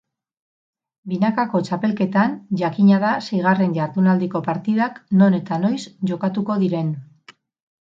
Binakako 1.11 1.61
txapelketan 1.67 2.33
jakina 2.61 2.97
da 3.05 3.13
seigarren 3.27 3.77
jardunaldiko 3.77 4.43
partidak 4.49 4.99
non 5.23 5.39
eta 5.43 5.63
noiz 5.67 5.81
jokatuko 6.15 6.61
diren. 6.67 6.93